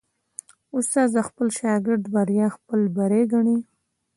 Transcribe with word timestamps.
استاد 0.77 1.09
د 1.15 1.17
خپل 1.27 1.47
شاګرد 1.59 2.03
بریا 2.13 2.47
خپل 2.55 2.79
بری 2.95 3.23
ګڼي. 3.31 3.57